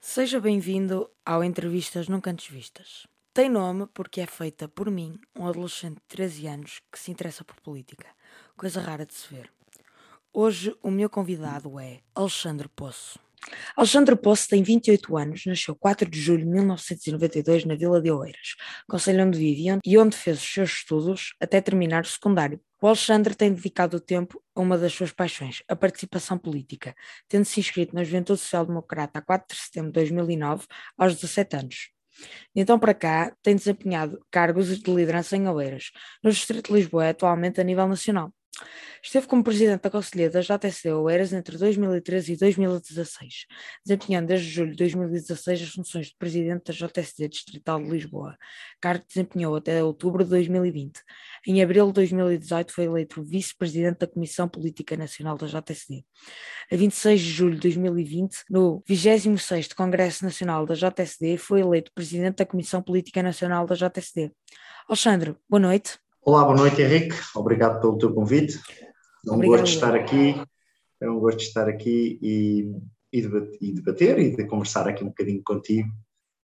[0.00, 3.06] Seja bem-vindo ao Entrevistas Nunca Antes Vistas.
[3.32, 7.44] Tem nome porque é feita por mim, um adolescente de 13 anos que se interessa
[7.44, 8.06] por política,
[8.56, 9.50] coisa rara de se ver.
[10.32, 13.18] Hoje o meu convidado é Alexandre Poço.
[13.76, 18.54] Alexandre Poço tem 28 anos, nasceu 4 de julho de 1992 na Vila de Oeiras,
[18.88, 22.60] conselho onde vive e onde fez os seus estudos até terminar o secundário.
[22.82, 26.94] O Alexandre tem dedicado o tempo a uma das suas paixões, a participação política,
[27.28, 31.90] tendo-se inscrito na Juventude Social Democrata a 4 de setembro de 2009, aos 17 anos.
[32.54, 35.90] Então para cá tem desempenhado cargos de liderança em Oeiras,
[36.22, 38.32] no Distrito de Lisboa, atualmente a nível nacional.
[39.02, 43.46] Esteve como presidente da Conselhia da JSD Oeiras entre 2013 e 2016,
[43.84, 48.36] desempenhando desde julho de 2016 as funções de presidente da JSD Distrital de Lisboa,
[48.78, 51.00] cargo que desempenhou até outubro de 2020.
[51.46, 56.04] Em abril de 2018 foi eleito vice-presidente da Comissão Política Nacional da JSD.
[56.70, 62.36] A 26 de julho de 2020, no 26º Congresso Nacional da JSD, foi eleito presidente
[62.36, 64.30] da Comissão Política Nacional da JSD.
[64.86, 65.98] Alexandre, boa noite.
[66.22, 68.60] Olá, boa noite Henrique, obrigado pelo teu convite.
[69.26, 70.34] É um gosto de estar aqui,
[71.00, 75.08] é um gosto de estar aqui e, debater, e, debater, e de conversar aqui um
[75.08, 75.88] bocadinho contigo,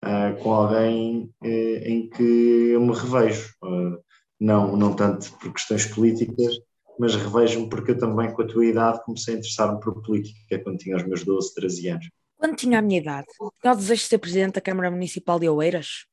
[0.01, 4.01] uh, com alguém uh, em que eu me revejo, uh,
[4.39, 6.57] não, não tanto por questões políticas,
[6.97, 10.77] mas revejo-me porque eu também com a tua idade comecei a interessar-me por política quando
[10.77, 12.09] tinha os meus 12, 13 anos.
[12.37, 13.27] Quando tinha a minha idade,
[13.61, 16.05] tinha o desejo de ser Presidente da Câmara Municipal de Oeiras?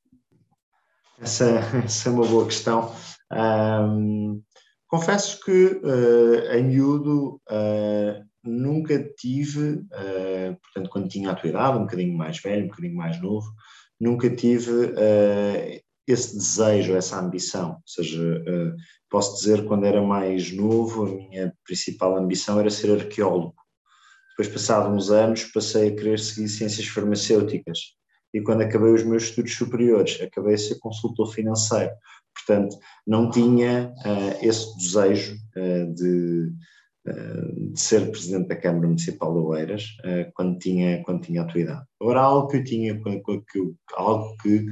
[1.21, 2.93] Essa, essa é uma boa questão.
[3.33, 4.43] Um,
[4.87, 11.79] confesso que uh, em miúdo uh, nunca tive, uh, portanto, quando tinha a tua idade,
[11.79, 13.47] um bocadinho mais velho, um bocadinho mais novo,
[13.99, 14.93] nunca tive
[16.09, 17.71] esse desejo, essa ambição.
[17.71, 18.43] Ou seja,
[19.09, 23.55] posso dizer, quando era mais novo, a minha principal ambição era ser arqueólogo.
[24.31, 27.79] Depois, passados uns anos, passei a querer seguir ciências farmacêuticas.
[28.35, 31.93] E quando acabei os meus estudos superiores, acabei a ser consultor financeiro.
[32.35, 36.53] Portanto, não tinha uh, esse desejo uh, de,
[37.07, 39.97] uh, de, ser presidente da Câmara Municipal de Oeiras
[40.35, 41.85] quando, tinha, quando tinha a tua idade.
[42.01, 43.01] Agora, algo que eu tinha,
[43.95, 44.67] algo que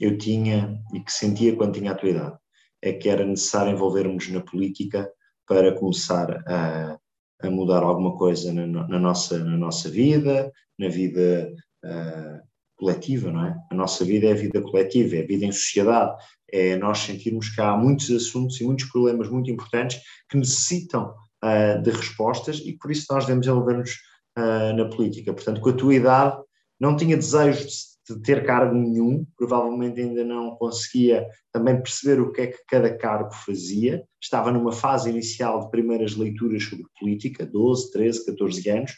[0.00, 2.36] eu tinha e que sentia quando tinha a tua idade,
[2.80, 5.10] é que era necessário envolvermos na política
[5.46, 6.98] para começar a,
[7.40, 11.52] a mudar alguma coisa na, na, nossa, na nossa vida, na vida
[11.84, 12.40] uh,
[12.76, 13.56] coletiva, não é?
[13.70, 16.16] A nossa vida é a vida coletiva, é a vida em sociedade,
[16.50, 21.82] é nós sentirmos que há muitos assuntos e muitos problemas muito importantes que necessitam uh,
[21.82, 23.92] de respostas e por isso nós devemos envolver-nos
[24.38, 25.32] uh, na política.
[25.32, 26.36] Portanto, com a tua idade,
[26.80, 27.66] não tinha desejo
[28.08, 32.96] de ter cargo nenhum, provavelmente ainda não conseguia também perceber o que é que cada
[32.96, 38.92] cargo fazia, estava numa fase inicial de primeiras leituras sobre política, 12, 13, 14 anos,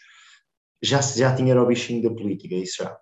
[0.82, 2.98] já, já tinha o bichinho da política, isso já.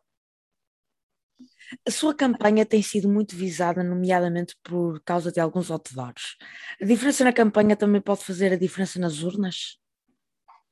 [1.87, 6.37] A sua campanha tem sido muito visada, nomeadamente por causa de alguns outdoors.
[6.81, 9.79] A diferença na campanha também pode fazer a diferença nas urnas?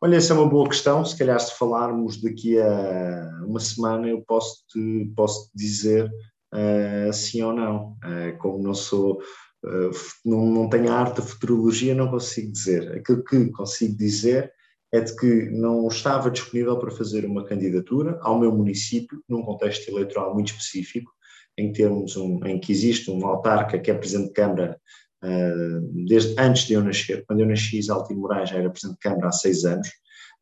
[0.01, 1.05] Olha, essa é uma boa questão.
[1.05, 6.11] Se calhar, se falarmos daqui a uma semana, eu posso te, posso te dizer
[6.55, 7.93] uh, sim ou não.
[8.05, 9.21] Uh, como não sou,
[9.65, 9.91] uh,
[10.25, 12.93] não, não tenho a arte da futurologia, não consigo dizer.
[12.93, 14.53] Aquilo que consigo dizer
[14.93, 19.89] é de que não estava disponível para fazer uma candidatura ao meu município, num contexto
[19.89, 21.11] eleitoral muito específico,
[21.59, 24.79] em que, temos um, em que existe um autarca que é Presidente de Câmara
[25.25, 27.25] uh, desde antes de eu nascer.
[27.27, 29.89] Quando eu nasci, Isaltino Moraes já era Presidente de Câmara há seis anos,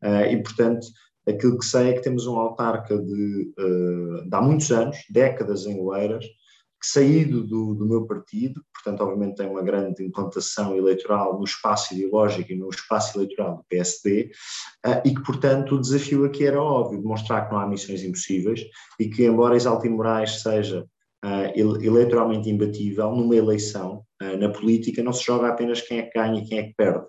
[0.03, 0.87] uh, e, portanto,
[1.27, 5.67] aquilo que sei é que temos um autarca de, uh, de há muitos anos, décadas
[5.67, 6.27] em Oeiras,
[6.85, 12.53] saído do, do, meu partido, portanto, obviamente tem uma grande implantação eleitoral no espaço ideológico
[12.53, 14.31] e no espaço eleitoral do PSD,
[14.87, 18.03] uh, eh, e que, portanto, o desafio aqui era óbvio, demonstrar que não há missões
[18.03, 18.61] impossíveis
[19.01, 20.85] e que, embora Exaltino Moraes seja
[21.25, 26.19] uh, eleitoralmente imbatível, numa eleição, uh, na política, não se joga apenas quem é que
[26.19, 27.07] ganha e quem é que perde.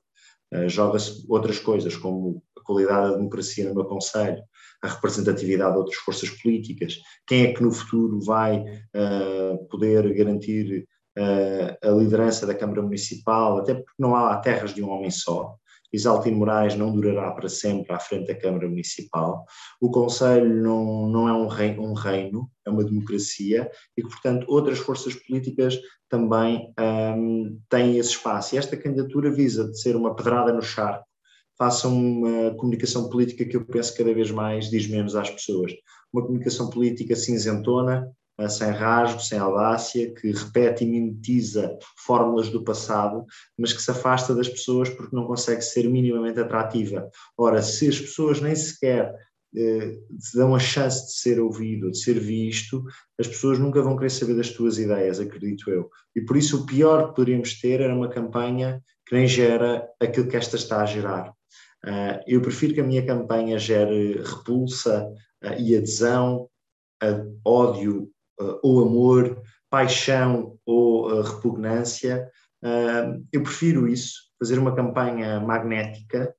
[0.68, 4.42] Joga-se outras coisas, como a qualidade da democracia no meu conselho,
[4.86, 10.88] a representatividade de outras forças políticas, quem é que no futuro vai uh, poder garantir
[11.18, 15.56] uh, a liderança da Câmara Municipal, até porque não há terras de um homem só.
[15.92, 19.46] Isaltino Moraes não durará para sempre à frente da Câmara Municipal.
[19.80, 24.46] O Conselho não, não é um reino, um reino, é uma democracia e que, portanto,
[24.50, 25.80] outras forças políticas
[26.10, 26.74] também
[27.18, 28.56] um, têm esse espaço.
[28.56, 31.06] E esta candidatura visa de ser uma pedrada no charco
[31.58, 35.74] façam uma comunicação política que eu penso cada vez mais diz menos às pessoas.
[36.12, 38.10] Uma comunicação política cinzentona,
[38.50, 43.26] sem rasgo, sem audácia, que repete e mimetiza fórmulas do passado,
[43.58, 47.10] mas que se afasta das pessoas porque não consegue ser minimamente atrativa.
[47.38, 49.14] Ora, se as pessoas nem sequer
[49.56, 52.84] eh, te dão a chance de ser ouvido, de ser visto,
[53.18, 55.90] as pessoas nunca vão querer saber das tuas ideias, acredito eu.
[56.14, 60.28] E por isso o pior que poderíamos ter era uma campanha que nem gera aquilo
[60.28, 61.35] que esta está a gerar.
[61.86, 65.08] Uh, eu prefiro que a minha campanha gere repulsa
[65.44, 66.50] uh, e adesão,
[67.46, 68.10] ódio
[68.64, 69.40] ou amor,
[69.70, 72.28] paixão ou repugnância.
[73.32, 76.34] eu prefiro isso, fazer uma campanha magnética,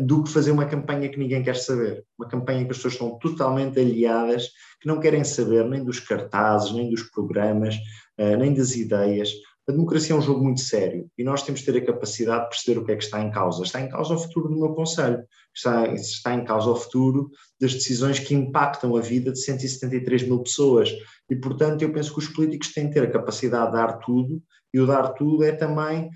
[0.00, 2.04] do que fazer uma campanha que ninguém quer saber.
[2.18, 4.48] Uma campanha que as pessoas estão totalmente aliadas,
[4.80, 7.76] que não querem saber nem dos cartazes, nem dos programas,
[8.18, 9.32] nem das ideias.
[9.68, 12.48] A democracia é um jogo muito sério e nós temos de ter a capacidade de
[12.48, 13.62] perceber o que é que está em causa.
[13.62, 15.22] Está em causa o futuro do meu Conselho,
[15.54, 17.30] está, está em causa o futuro
[17.60, 20.90] das decisões que impactam a vida de 173 mil pessoas.
[21.28, 24.42] E, portanto, eu penso que os políticos têm de ter a capacidade de dar tudo
[24.72, 26.08] e o dar tudo é também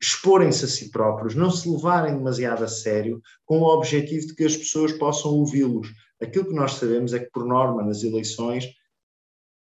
[0.00, 4.44] exporem-se a si próprios, não se levarem demasiado a sério, com o objetivo de que
[4.44, 5.88] as pessoas possam ouvi-los.
[6.22, 8.66] Aquilo que nós sabemos é que, por norma, nas eleições,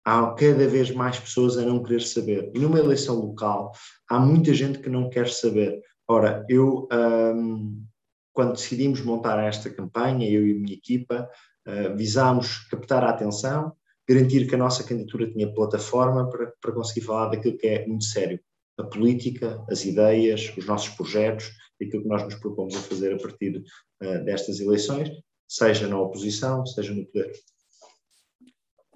[0.06, 2.52] há cada vez mais pessoas a não querer saber.
[2.54, 3.72] E numa eleição local,
[4.08, 5.82] há muita gente que não quer saber.
[6.06, 7.84] Ora, eu, um,
[8.32, 11.28] quando decidimos montar esta campanha, eu e a minha equipa,
[11.66, 13.72] uh, visámos captar a atenção,
[14.08, 18.04] garantir que a nossa candidatura tinha plataforma para, para conseguir falar daquilo que é muito
[18.04, 18.38] sério.
[18.78, 21.50] A política, as ideias, os nossos projetos
[21.82, 23.62] aquilo que nós nos propomos a fazer a partir
[24.02, 25.10] uh, destas eleições,
[25.48, 27.32] seja na oposição, seja no poder.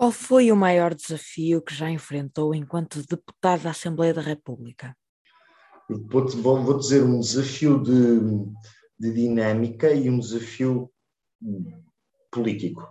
[0.00, 4.96] Qual foi o maior desafio que já enfrentou enquanto deputado da Assembleia da República?
[5.90, 6.26] Vou,
[6.62, 8.18] vou dizer um desafio de,
[8.98, 10.90] de dinâmica e um desafio
[12.32, 12.82] político.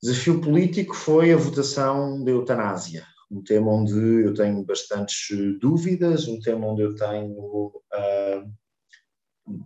[0.00, 6.38] Desafio político foi a votação da eutanásia, um tema onde eu tenho bastantes dúvidas, um
[6.38, 8.52] tema onde eu tenho uh,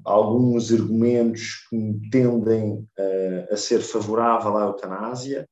[0.07, 5.47] alguns argumentos que tendem uh, a ser favorável à eutanásia,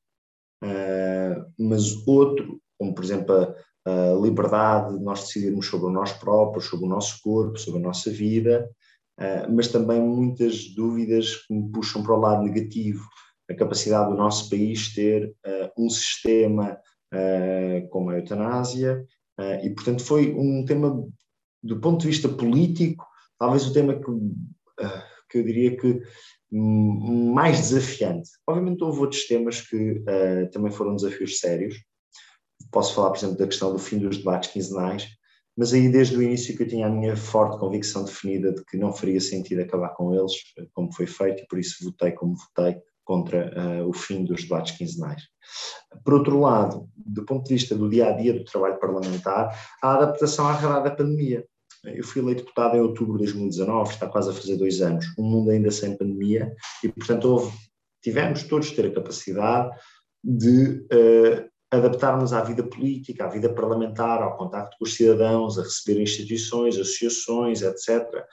[1.57, 3.55] mas outro, como por exemplo a,
[3.89, 8.09] a, liberdade de nós decidirmos sobre nós próprios, sobre o nosso corpo, sobre a nossa
[8.09, 8.69] vida,
[9.19, 13.03] uh, mas também muitas dúvidas que me puxam para o lado negativo,
[13.49, 16.77] a capacidade do nosso país ter uh, um sistema
[17.89, 19.03] como a eutanásia,
[19.63, 21.03] e portanto foi um tema,
[21.63, 23.03] do ponto de vista político,
[23.39, 24.11] talvez o tema que,
[25.27, 25.99] que eu diria que
[26.51, 28.29] mais desafiante.
[28.47, 31.75] Obviamente houve outros temas que uh, também foram desafios sérios.
[32.71, 35.07] Posso falar, por exemplo, da questão do fim dos debates quinzenais,
[35.55, 38.77] mas aí desde o início que eu tinha a minha forte convicção definida de que
[38.77, 40.33] não faria sentido acabar com eles,
[40.73, 44.77] como foi feito, e por isso votei como votei contra uh, o fim dos debates
[44.77, 45.23] quinzenais.
[46.05, 49.49] Por outro lado, do ponto de vista do dia a dia do trabalho parlamentar,
[49.81, 51.43] a adaptação à realidade da pandemia.
[51.85, 55.23] Eu fui eleito deputado em outubro de 2019, está quase a fazer dois anos, um
[55.23, 56.53] mundo ainda sem pandemia,
[56.83, 57.57] e portanto houve,
[58.03, 59.69] tivemos todos ter a capacidade
[60.23, 65.63] de uh, adaptarmos à vida política, à vida parlamentar, ao contacto com os cidadãos, a
[65.63, 68.25] receber instituições, associações, etc.,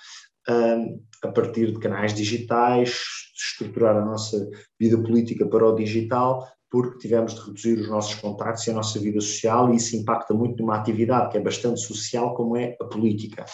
[1.25, 3.03] a partir de canais digitais,
[3.35, 4.49] estruturar a nossa
[4.79, 8.99] vida política para o digital, porque tivemos de reduzir os nossos contactos e a nossa
[8.99, 12.85] vida social, e isso impacta muito numa atividade que é bastante social, como é a
[12.85, 13.45] política.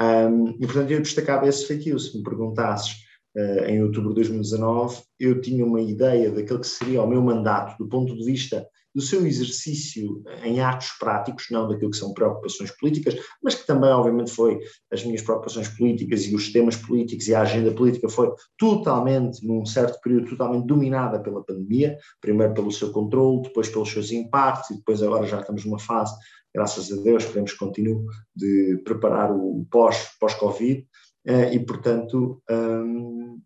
[0.00, 1.98] Um, e, portanto, eu destacava esse feitio.
[1.98, 2.96] Se me perguntasses
[3.36, 7.76] uh, em outubro de 2019, eu tinha uma ideia daquele que seria o meu mandato,
[7.78, 12.70] do ponto de vista do seu exercício em atos práticos, não daquilo que são preocupações
[12.72, 17.34] políticas, mas que também, obviamente, foi as minhas preocupações políticas e os temas políticos e
[17.34, 22.92] a agenda política foi totalmente, num certo período, totalmente dominada pela pandemia, primeiro pelo seu
[22.92, 26.14] controle, depois pelos seus impactos e depois agora já estamos numa fase,
[26.54, 28.04] graças a Deus, queremos que continue,
[28.36, 30.86] de preparar o pós, pós-Covid
[31.24, 33.40] eh, e, portanto, hum,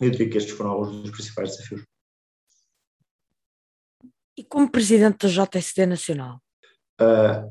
[0.00, 1.91] eu diria que estes foram alguns dos principais desafios.
[4.36, 6.40] E como presidente da JSD Nacional?
[7.00, 7.50] Uh,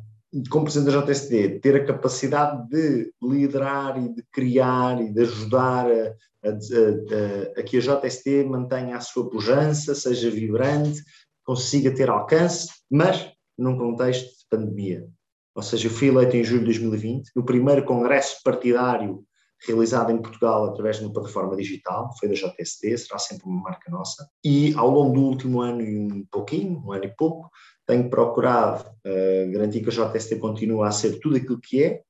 [0.50, 5.86] como presidente da JSD, ter a capacidade de liderar e de criar e de ajudar
[5.88, 11.04] a, a, a, a que a JSD mantenha a sua pujança, seja vibrante,
[11.44, 15.08] consiga ter alcance, mas num contexto de pandemia.
[15.54, 19.24] Ou seja, eu fui eleito em julho de 2020, no primeiro congresso partidário
[19.66, 23.90] realizada em Portugal através de uma plataforma digital, foi da JSD, será sempre uma marca
[23.92, 24.28] nossa.
[24.44, 27.50] E ao longo do último ano e um pouquinho, um ano e pouco,
[27.86, 32.02] tenho procurado uh, garantir que a JSD continua a ser tudo aquilo que é,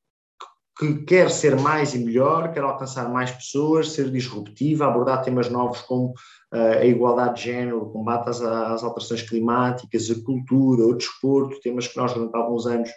[0.78, 5.82] que quer ser mais e melhor, quer alcançar mais pessoas, ser disruptiva, abordar temas novos
[5.82, 10.96] como uh, a igualdade de género, o combate às, às, alterações climáticas, a cultura, o
[10.96, 12.90] desporto, temas que nós durante alguns anos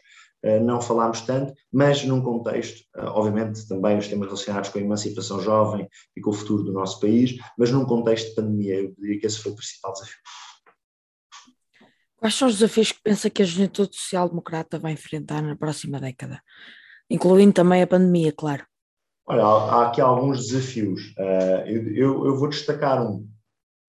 [0.61, 5.41] não falámos tanto, mas num contexto, uh, obviamente também os temas relacionados com a emancipação
[5.41, 9.21] jovem e com o futuro do nosso país, mas num contexto de pandemia, eu diria
[9.21, 10.19] que esse foi o principal desafio.
[12.17, 16.41] Quais são os desafios que pensa que a juventude social-democrata vai enfrentar na próxima década?
[17.09, 18.65] incluindo também a pandemia, claro.
[19.27, 21.15] Olha, há, aqui alguns desafios.
[21.19, 23.27] Uh, eu, eu, vou destacar um.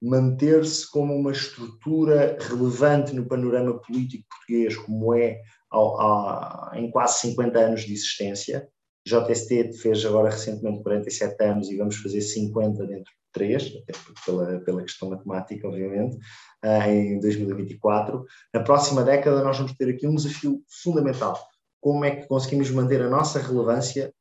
[0.02, 7.20] Manter-se como uma estrutura relevante no panorama político português, como é ao, ao, em quase
[7.20, 8.68] 50 anos de existência.
[9.08, 13.94] JST fez agora recentemente 47 anos e vamos fazer 50 dentro de 3, até
[14.26, 16.18] pela, pela questão matemática, obviamente,
[16.64, 18.26] uh, em 2024.
[18.54, 21.38] Na próxima década, nós vamos ter aqui um desafio fundamental
[21.86, 24.12] como é que conseguimos manter a nossa relevância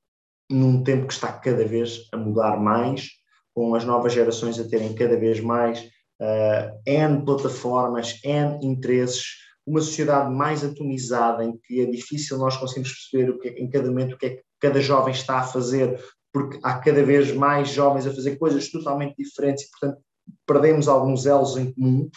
[0.51, 3.09] num tempo que está cada vez a mudar mais,
[3.55, 5.81] com as novas gerações a terem cada vez mais
[6.21, 12.93] uh, N plataformas, N interesses, uma sociedade mais atomizada em que é difícil nós conseguirmos
[12.93, 15.45] perceber o que, é, em cada momento o que é que cada jovem está a
[15.45, 15.99] fazer,
[16.33, 20.03] porque há cada vez mais jovens a fazer coisas totalmente diferentes e, portanto,
[20.47, 22.11] perdemos alguns elos em comum,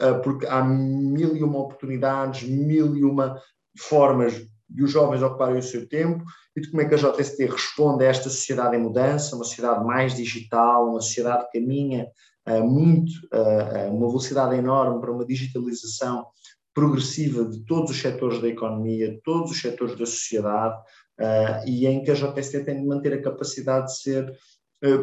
[0.00, 3.40] uh, porque há mil e uma oportunidades, mil e uma
[3.78, 4.34] formas
[4.70, 6.24] de os jovens ocuparem o seu tempo
[6.56, 9.84] e de como é que a JST responde a esta sociedade em mudança, uma sociedade
[9.84, 12.06] mais digital, uma sociedade que caminha
[12.48, 16.26] uh, muito, uh, uma velocidade enorme para uma digitalização
[16.72, 20.78] progressiva de todos os setores da economia, de todos os setores da sociedade,
[21.20, 24.32] uh, e em que a JST tem de manter a capacidade de ser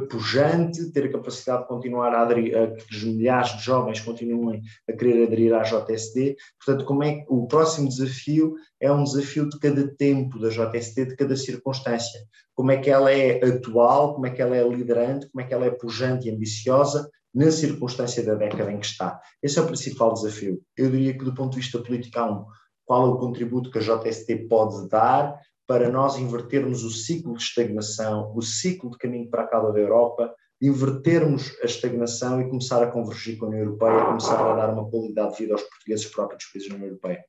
[0.09, 4.61] pujante, ter a capacidade de continuar a aderir, a que os milhares de jovens continuem
[4.89, 6.35] a querer aderir à JSD.
[6.63, 11.05] Portanto, como é que o próximo desafio é um desafio de cada tempo da JSD,
[11.05, 12.19] de cada circunstância.
[12.55, 15.53] Como é que ela é atual, como é que ela é liderante, como é que
[15.53, 19.21] ela é pujante e ambiciosa na circunstância da década em que está.
[19.43, 20.59] Esse é o principal desafio.
[20.75, 22.45] Eu diria que do ponto de vista político há um,
[22.83, 27.43] qual é o contributo que a JST pode dar para nós invertermos o ciclo de
[27.43, 32.81] estagnação, o ciclo de caminho para a cauda da Europa, invertermos a estagnação e começar
[32.81, 36.05] a convergir com a União Europeia, começar a dar uma qualidade de vida aos portugueses
[36.07, 37.23] próprios dos países da União Europeia.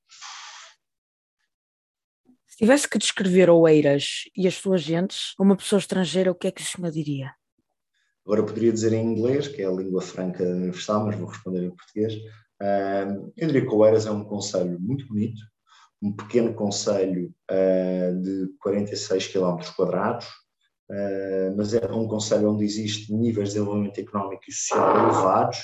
[2.47, 6.47] Se tivesse que descrever Oeiras e as suas gentes a uma pessoa estrangeira, o que
[6.47, 7.35] é que isso me diria?
[8.25, 11.71] Agora poderia dizer em inglês, que é a língua franca universal, mas vou responder em
[11.71, 12.14] português.
[13.37, 15.40] eu diria que Oeiras é um conselho muito bonito,
[16.02, 20.26] um pequeno conselho uh, de 46 km quadrados,
[20.90, 25.59] uh, mas é um conselho onde existe níveis de desenvolvimento económico e social elevados,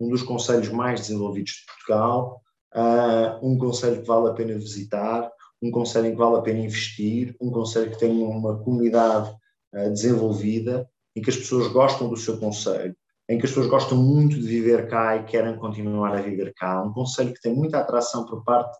[0.00, 2.40] um dos conselhos mais desenvolvidos de Portugal,
[2.74, 5.30] uh, um conselho que vale a pena visitar,
[5.62, 9.34] um conselho em que vale a pena investir, um conselho que tem uma comunidade
[9.92, 12.96] desenvolvida, em que as pessoas gostam do seu conselho,
[13.28, 16.82] em que as pessoas gostam muito de viver cá e querem continuar a viver cá,
[16.82, 18.78] um conselho que tem muita atração por parte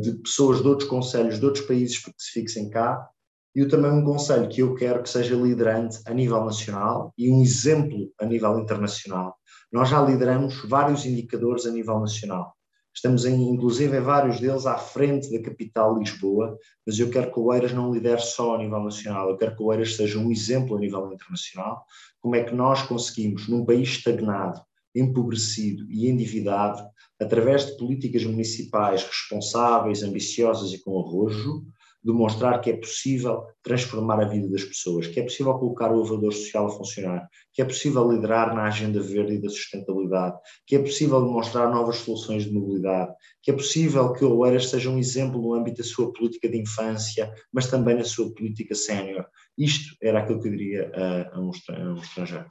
[0.00, 3.08] de pessoas de outros conselhos, de outros países que se fixem cá,
[3.54, 7.40] e também um conselho que eu quero que seja liderante a nível nacional e um
[7.40, 9.34] exemplo a nível internacional.
[9.72, 12.54] Nós já lideramos vários indicadores a nível nacional.
[12.94, 16.56] Estamos, em, inclusive, em vários deles à frente da capital Lisboa,
[16.86, 19.62] mas eu quero que o Eiras não lidere só a nível nacional, eu quero que
[19.62, 21.84] o Eiras seja um exemplo a nível internacional.
[22.20, 24.60] Como é que nós conseguimos, num país estagnado,
[24.94, 26.82] empobrecido e endividado,
[27.20, 31.64] através de políticas municipais responsáveis, ambiciosas e com arrojo,
[32.06, 36.32] demonstrar que é possível transformar a vida das pessoas, que é possível colocar o elevador
[36.32, 40.78] social a funcionar, que é possível liderar na agenda verde e da sustentabilidade, que é
[40.78, 45.42] possível demonstrar novas soluções de mobilidade, que é possível que o Oeiras seja um exemplo
[45.42, 49.26] no âmbito da sua política de infância, mas também na sua política sénior.
[49.58, 52.46] Isto era aquilo que eu diria a, a um estrangeiro.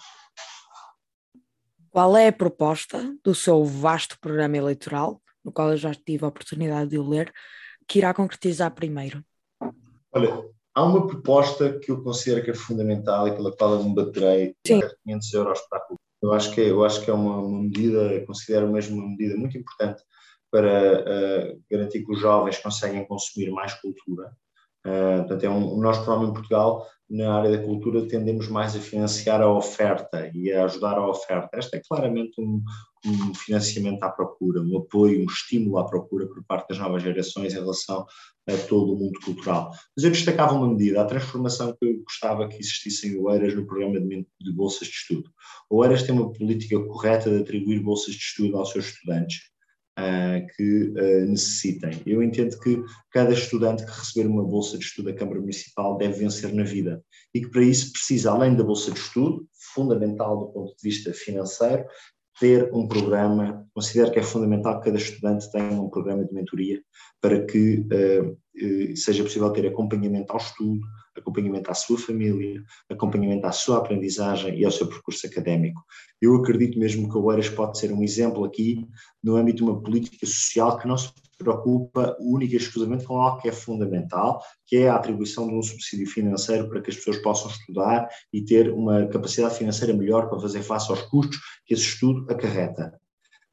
[1.96, 6.28] Qual é a proposta do seu vasto programa eleitoral, no qual eu já tive a
[6.28, 7.32] oportunidade de o ler,
[7.88, 9.24] que irá concretizar primeiro?
[10.12, 13.96] Olha, há uma proposta que eu considero que é fundamental e pela qual eu me
[13.96, 14.82] baterei, Sim.
[15.06, 16.02] 500 euros para a cultura.
[16.22, 19.38] Eu acho que é, eu acho que é uma, uma medida, considero mesmo uma medida
[19.38, 20.04] muito importante
[20.52, 24.36] para uh, garantir que os jovens conseguem consumir mais cultura.
[24.86, 28.80] Uh, portanto, é um, nós, provavelmente, em Portugal, na área da cultura tendemos mais a
[28.80, 31.50] financiar a oferta e a ajudar a oferta.
[31.54, 32.64] Esta é claramente um,
[33.06, 37.54] um, financiamento à procura, um apoio, um estímulo à procura por parte das novas gerações
[37.54, 38.06] em relação
[38.48, 39.72] a todo o mundo cultural.
[39.96, 43.66] Mas eu destacava uma medida, a transformação que eu gostava que existisse em Oeiras no
[43.66, 45.30] programa de, bolsas de estudo.
[45.70, 49.55] Oeiras tem uma política correta de atribuir bolsas de estudo aos seus estudantes
[50.56, 52.02] que uh, necessitem.
[52.06, 56.20] Eu entendo que cada estudante que receber uma bolsa de estudo da Câmara Municipal deve
[56.20, 57.02] vencer na vida
[57.34, 61.14] e que para isso precisa, além da bolsa de estudo, fundamental do ponto de vista
[61.14, 61.86] financeiro,
[62.40, 66.82] ter um programa, considero que é fundamental que cada estudante tenha um programa de mentoria
[67.22, 70.82] para que uh, seja possível ter acompanhamento ao estudo,
[71.18, 75.84] acompanhamento à sua família, acompanhamento à sua aprendizagem e ao seu percurso académico.
[76.22, 78.86] Eu acredito mesmo que o Oeiras pode ser um exemplo aqui
[79.24, 83.42] no âmbito de uma política social que não se preocupa única e exclusivamente com algo
[83.42, 87.18] que é fundamental, que é a atribuição de um subsídio financeiro para que as pessoas
[87.18, 91.84] possam estudar e ter uma capacidade financeira melhor para fazer face aos custos que esse
[91.84, 93.00] estudo acarreta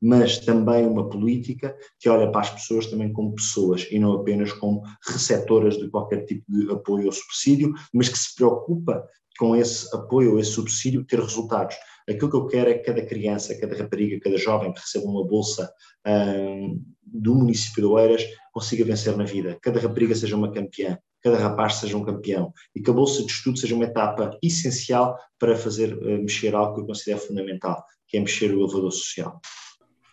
[0.02, 4.52] mas também uma política que olha para as pessoas também como pessoas e não apenas
[4.52, 9.06] como receptoras de qualquer tipo de apoio ou subsídio, mas que se preocupa
[9.38, 11.76] com esse apoio ou esse subsídio ter resultados.
[12.08, 15.24] Aquilo que eu quero é que cada criança, cada rapariga, cada jovem que receba uma
[15.24, 15.72] bolsa
[16.04, 19.56] hum, do município de Oeiras consiga vencer na vida.
[19.62, 23.30] Cada rapariga seja uma campeã, cada rapaz seja um campeão e que a bolsa de
[23.30, 28.16] estudo seja uma etapa essencial para fazer uh, mexer algo que eu considero fundamental, que
[28.16, 29.40] é mexer o elevador social.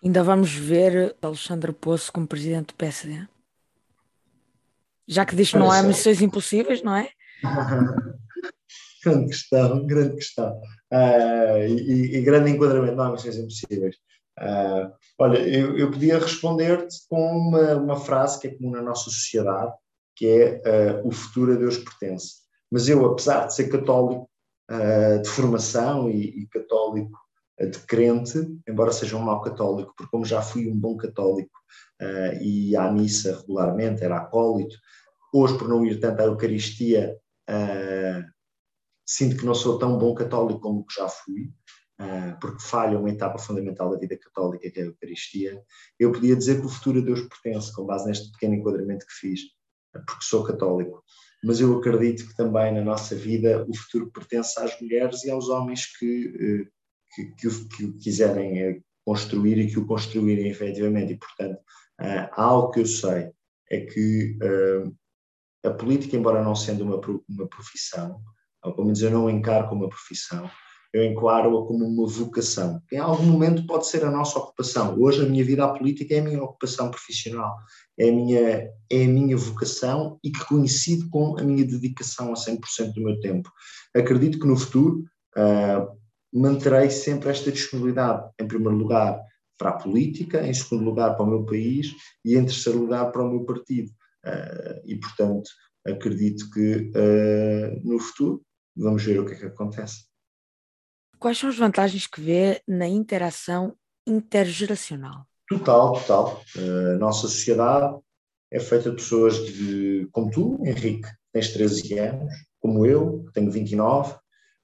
[0.04, 3.28] Ainda vamos ver Alexandre Poço como presidente do PSD?
[5.06, 7.10] Já que diz que não há missões impossíveis, não é?
[9.04, 10.62] grande questão, grande questão.
[10.92, 13.96] Uh, e, e, grande enquadramento, não há missões impossíveis.
[14.40, 19.06] Uh, olha, eu, eu podia responder-te com uma, uma frase que é comum na nossa
[19.06, 19.74] sociedade,
[20.16, 22.36] que é uh, o futuro a Deus pertence.
[22.72, 24.30] Mas eu, apesar de ser católico
[25.24, 27.20] de formação e, e católico
[27.68, 31.60] de crente, embora seja um mau católico, porque como já fui um bom católico
[32.02, 34.78] uh, e à missa regularmente, era acólito,
[35.34, 37.18] hoje por não ir tanto à Eucaristia,
[37.50, 38.24] uh,
[39.06, 41.52] sinto que não sou tão bom católico como que já fui,
[42.00, 45.62] uh, porque falha uma etapa fundamental da vida católica, que é a Eucaristia.
[46.00, 49.14] Eu podia dizer que o futuro a Deus pertence, com base neste pequeno enquadramento que
[49.14, 49.42] fiz,
[49.92, 51.04] porque sou católico.
[51.44, 55.48] Mas eu acredito que também na nossa vida o futuro pertence às mulheres e aos
[55.48, 56.70] homens que
[57.14, 61.14] que, que, o, que o quiserem eh, construir e que o construírem efetivamente.
[61.14, 61.60] E, portanto,
[62.02, 63.32] uh, algo que eu sei
[63.70, 64.96] é que uh,
[65.66, 68.22] a política, embora não sendo uma, uma profissão,
[68.64, 70.50] ou pelo menos eu não encaro como uma profissão,
[70.92, 72.82] eu encaro-a como uma vocação.
[72.92, 75.00] Em algum momento pode ser a nossa ocupação.
[75.00, 77.58] Hoje a minha vida à política é a minha ocupação profissional,
[77.98, 78.40] é a minha,
[78.90, 83.20] é a minha vocação e que coincide com a minha dedicação a 100% do meu
[83.20, 83.52] tempo.
[83.96, 85.04] Acredito que no futuro,
[85.38, 85.99] uh,
[86.34, 89.20] manterei sempre esta disponibilidade, em primeiro lugar,
[89.58, 93.24] para a política, em segundo lugar, para o meu país e, em terceiro lugar, para
[93.24, 93.92] o meu partido.
[94.26, 95.50] Uh, e, portanto,
[95.86, 98.42] acredito que uh, no futuro
[98.76, 100.06] vamos ver o que é que acontece.
[101.18, 103.76] Quais são as vantagens que vê na interação
[104.08, 105.26] intergeracional?
[105.50, 106.44] Total, total.
[106.56, 108.00] Uh, a nossa sociedade
[108.52, 114.16] é feita de pessoas de, como tu, Henrique, tens 13 anos, como eu, tenho 29,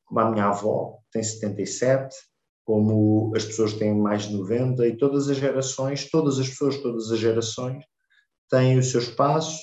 [0.05, 2.15] como a minha avó, tem 77,
[2.63, 7.11] como as pessoas têm mais de 90, e todas as gerações, todas as pessoas, todas
[7.11, 7.83] as gerações,
[8.49, 9.59] têm o seu espaço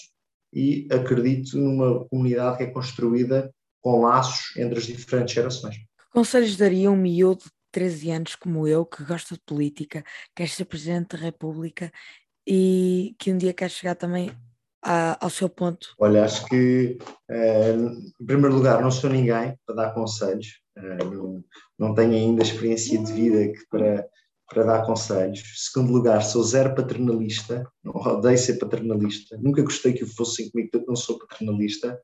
[0.53, 5.77] e acredito numa comunidade que é construída com laços entre as diferentes gerações.
[5.77, 10.05] Que conselhos daria um miúdo de 13 anos como eu, que gosta de política,
[10.37, 11.93] quer ser Presidente da República
[12.47, 14.31] e que um dia quer chegar também
[14.83, 15.95] ao seu ponto?
[15.99, 16.99] Olha, acho que,
[17.31, 17.73] eh,
[18.21, 21.45] em primeiro lugar, não sou ninguém para dar conselhos, eh, não,
[21.79, 24.07] não tenho ainda experiência de vida que para,
[24.49, 25.40] para dar conselhos.
[25.57, 30.88] Segundo lugar, sou zero paternalista, não odeio ser paternalista, nunca gostei que fossem comigo, portanto
[30.88, 31.99] não sou paternalista.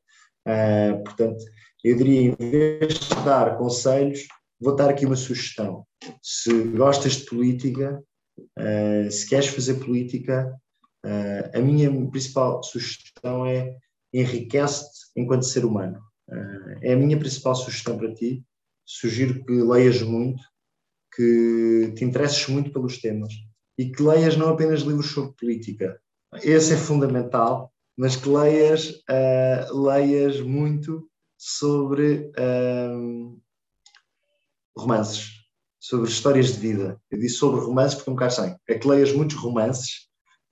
[0.46, 1.44] Uh, portanto,
[1.84, 4.20] eu diria, em vez de dar conselhos,
[4.58, 5.84] vou dar aqui uma sugestão.
[6.22, 8.02] Se gostas de política,
[9.10, 10.52] se queres fazer política,
[11.04, 13.76] Uh, a minha principal sugestão é
[14.12, 16.00] enriquece-te enquanto ser humano.
[16.28, 18.44] Uh, é a minha principal sugestão para ti.
[18.84, 20.42] Sugiro que leias muito,
[21.14, 23.32] que te interesses muito pelos temas
[23.78, 26.00] e que leias não apenas livros sobre política.
[26.42, 32.32] Esse é fundamental, mas que leias, uh, leias muito sobre
[34.76, 35.30] romances,
[35.78, 37.00] sobre histórias de vida.
[37.11, 38.56] Eu disse sobre romances porque um bocado sei.
[38.68, 40.07] É que leias muitos romances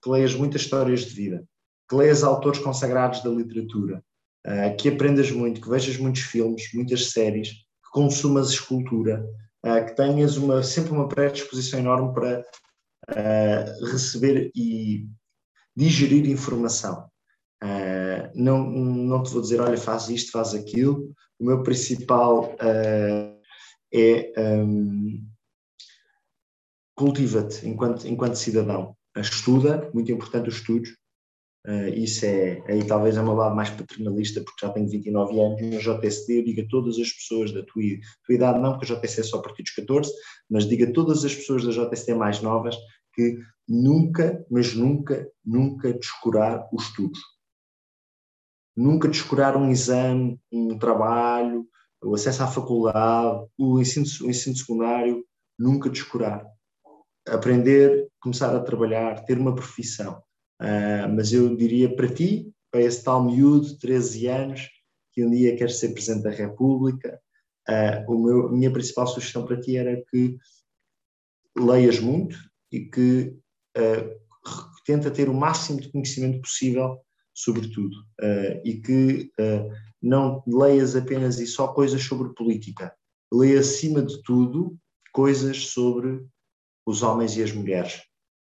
[0.07, 1.45] que leias muitas histórias de vida,
[1.89, 4.05] que leias autores consagrados da literatura,
[4.47, 9.27] uh, que aprendas muito, que vejas muitos filmes, muitas séries, que consumas escultura,
[9.65, 12.41] uh, que tenhas uma, sempre uma predisposição enorme para
[13.11, 15.09] uh, receber e
[15.75, 17.11] digerir informação.
[18.35, 21.13] não, não te vou dizer, olha, faz isto, faz aquilo.
[21.39, 22.57] O meu principal
[23.93, 25.23] é um,
[26.95, 30.91] cultiva-te enquanto, enquanto cidadão estuda, muito importante os estudos.
[31.67, 35.61] Uh, isso é, aí talvez é uma lado mais paternalista, porque já tenho 29 anos
[35.61, 37.83] no eu digo a todas as pessoas da tua,
[38.25, 40.13] tua idade, não, porque o JSD é só a partir dos 14,
[40.49, 42.77] mas digo a todas as pessoas da JSD mais novas
[43.13, 47.19] que nunca, mas nunca, nunca descurar os estudos.
[48.77, 51.67] Nunca descurar um exame, um trabalho,
[52.03, 55.25] o acesso à faculdade, o ensino, o ensino secundário,
[55.59, 56.47] nunca descurar.
[57.29, 60.23] Aprender, começar a trabalhar, ter uma profissão.
[60.61, 64.69] Uh, mas eu diria para ti, para esse tal miúdo de 13 anos,
[65.13, 67.21] que um dia quer ser Presidente da República,
[67.69, 70.39] uh, o meu, a minha principal sugestão para ti era que
[71.59, 72.37] leias muito
[72.73, 73.37] e que
[73.77, 74.21] uh,
[74.85, 77.01] tenta ter o máximo de conhecimento possível
[77.35, 77.95] sobre tudo
[78.65, 79.31] e que
[80.01, 82.95] não leias apenas e só coisas sobre política.
[83.31, 84.79] Leia acima de tudo
[85.13, 86.25] coisas sobre
[86.87, 88.03] os homens e as mulheres.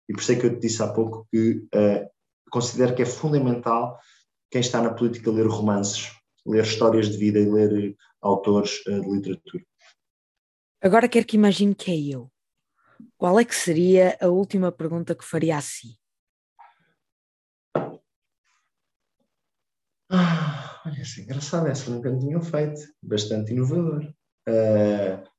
[0.09, 2.09] E por isso é que eu te disse há pouco que uh,
[2.49, 3.99] considero que é fundamental
[4.49, 6.11] quem está na política ler romances,
[6.45, 9.63] ler histórias de vida e ler autores uh, de literatura.
[10.81, 12.31] Agora quero que imagine que é eu.
[13.17, 15.99] Qual é que seria a última pergunta que faria a si?
[20.09, 22.81] Ah, olha, é engraçado, essa nunca me tinham feito.
[23.01, 24.13] Bastante inovador.
[24.49, 25.30] Uh,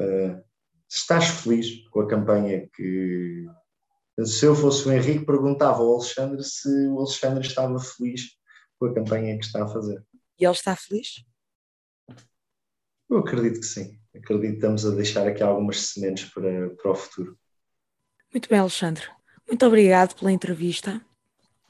[0.00, 0.42] Uh,
[0.88, 3.46] estás feliz com a campanha que.
[4.24, 8.22] Se eu fosse o Henrique, perguntava ao Alexandre se o Alexandre estava feliz
[8.78, 10.04] com a campanha que está a fazer.
[10.38, 11.24] E ele está feliz?
[13.08, 13.98] Eu acredito que sim.
[14.14, 17.38] Acredito que estamos a deixar aqui algumas sementes para, para o futuro.
[18.32, 19.04] Muito bem, Alexandre.
[19.46, 21.00] Muito obrigado pela entrevista.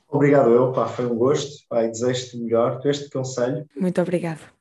[0.08, 1.66] Obrigado eu, pá, foi um gosto.
[1.68, 2.80] Pá, desejo-te melhor.
[2.80, 3.66] Tu este conselho.
[3.76, 4.40] Muito obrigado.